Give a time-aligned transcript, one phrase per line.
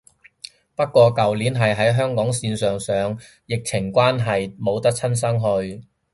[0.75, 5.87] 不過舊年係喺香港線上上，疫情關係冇得親身去